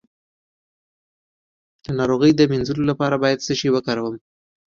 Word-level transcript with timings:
د 1.83 1.85
ناروغۍ 1.97 2.31
د 2.35 2.41
مینځلو 2.51 2.83
لپاره 2.91 3.15
باید 3.23 3.43
څه 3.45 3.53
شی 3.59 3.69
وکاروم؟ 3.71 4.15